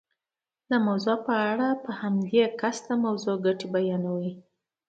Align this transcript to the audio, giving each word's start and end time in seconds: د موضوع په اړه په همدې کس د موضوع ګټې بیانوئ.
د 0.69 0.71
موضوع 0.85 1.17
په 1.27 1.33
اړه 1.51 1.67
په 1.83 1.91
همدې 2.01 2.41
کس 2.61 2.77
د 2.87 2.89
موضوع 3.05 3.35
ګټې 3.45 3.67
بیانوئ. 3.73 4.31